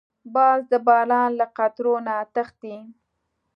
[0.35, 2.77] باز د باران له قطرو نه تښتي